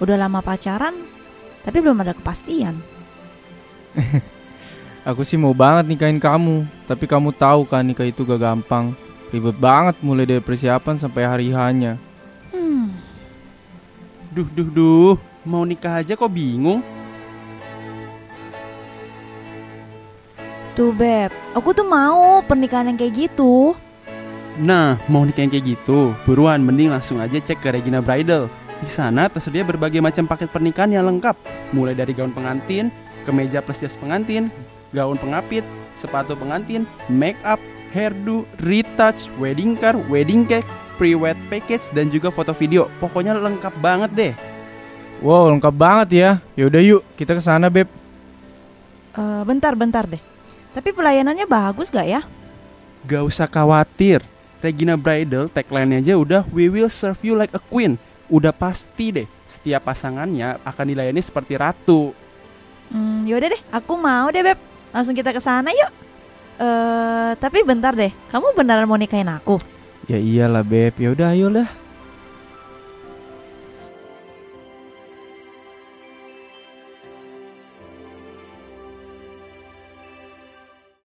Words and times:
Udah 0.00 0.16
lama 0.16 0.40
pacaran, 0.40 0.96
tapi 1.60 1.84
belum 1.84 2.00
ada 2.00 2.16
kepastian. 2.16 2.80
Aku 5.08 5.24
sih 5.24 5.36
mau 5.36 5.52
banget 5.52 5.88
nikahin 5.88 6.20
kamu, 6.20 6.64
tapi 6.88 7.04
kamu 7.04 7.36
tahu 7.36 7.68
kan 7.68 7.84
nikah 7.84 8.08
itu 8.08 8.24
gak 8.24 8.40
gampang. 8.40 8.96
Ribet 9.30 9.56
banget 9.60 9.96
mulai 10.02 10.26
dari 10.26 10.42
persiapan 10.42 10.96
sampai 10.98 11.22
hari 11.22 11.46
hanya. 11.54 12.00
Hmm, 12.50 12.90
Duh, 14.34 14.48
duh, 14.50 14.68
duh. 14.68 15.14
Mau 15.46 15.64
nikah 15.64 16.02
aja 16.02 16.18
kok 16.18 16.32
bingung? 16.32 16.84
tuh 20.80 20.96
Beb, 20.96 21.28
aku 21.52 21.76
tuh 21.76 21.84
mau 21.84 22.40
pernikahan 22.40 22.88
yang 22.88 22.96
kayak 22.96 23.28
gitu. 23.28 23.76
Nah, 24.56 24.96
mau 25.12 25.28
nikah 25.28 25.44
yang 25.44 25.52
kayak 25.52 25.76
gitu, 25.76 26.16
buruan 26.24 26.64
mending 26.64 26.88
langsung 26.88 27.20
aja 27.20 27.36
cek 27.36 27.60
ke 27.60 27.68
Regina 27.68 28.00
Bridal. 28.00 28.48
Di 28.80 28.88
sana 28.88 29.28
tersedia 29.28 29.60
berbagai 29.60 30.00
macam 30.00 30.24
paket 30.24 30.48
pernikahan 30.48 30.88
yang 30.88 31.04
lengkap, 31.04 31.36
mulai 31.76 31.92
dari 31.92 32.16
gaun 32.16 32.32
pengantin, 32.32 32.88
kemeja 33.28 33.60
plus 33.60 33.76
jas 33.76 33.92
pengantin, 34.00 34.48
gaun 34.96 35.20
pengapit, 35.20 35.60
sepatu 36.00 36.32
pengantin, 36.32 36.88
make 37.12 37.36
up, 37.44 37.60
hairdo, 37.92 38.48
retouch, 38.64 39.28
wedding 39.36 39.76
car, 39.76 40.00
wedding 40.08 40.48
cake, 40.48 40.64
pre-wed 40.96 41.36
package 41.52 41.92
dan 41.92 42.08
juga 42.08 42.32
foto 42.32 42.56
video. 42.56 42.88
Pokoknya 43.04 43.36
lengkap 43.36 43.74
banget 43.84 44.10
deh. 44.16 44.32
Wow, 45.20 45.52
lengkap 45.52 45.74
banget 45.76 46.08
ya. 46.16 46.30
Yaudah 46.56 46.80
yuk, 46.80 47.04
kita 47.20 47.36
ke 47.36 47.42
sana, 47.44 47.68
Beb. 47.68 47.84
Eh, 49.12 49.42
bentar, 49.44 49.76
bentar 49.76 50.08
deh. 50.08 50.22
Tapi 50.72 50.96
pelayanannya 50.96 51.44
bagus 51.44 51.92
gak 51.92 52.08
ya? 52.08 52.24
Gak 53.04 53.28
usah 53.28 53.44
khawatir. 53.44 54.24
Regina 54.60 54.92
Bridal 54.92 55.48
tagline 55.48 56.04
aja 56.04 56.20
udah 56.20 56.44
We 56.52 56.68
will 56.68 56.92
serve 56.92 57.16
you 57.24 57.32
like 57.32 57.52
a 57.56 57.62
queen. 57.72 57.96
Udah 58.30 58.54
pasti 58.54 59.10
deh, 59.10 59.26
setiap 59.50 59.90
pasangannya 59.90 60.62
akan 60.62 60.86
dilayani 60.86 61.18
seperti 61.18 61.58
ratu. 61.58 62.14
Hmm, 62.94 63.26
yaudah 63.26 63.50
deh, 63.50 63.62
aku 63.74 63.98
mau 63.98 64.30
deh 64.30 64.42
Beb. 64.42 64.58
Langsung 64.94 65.14
kita 65.18 65.34
ke 65.34 65.42
sana 65.42 65.74
yuk. 65.74 65.90
Eh, 66.60 67.30
tapi 67.42 67.66
bentar 67.66 67.96
deh. 67.96 68.14
Kamu 68.30 68.54
beneran 68.54 68.86
mau 68.86 68.98
nikahin 68.98 69.30
aku? 69.30 69.58
Ya 70.06 70.18
iyalah, 70.18 70.62
Beb. 70.62 70.98
Yaudah, 70.98 71.34
ayolah. 71.34 71.68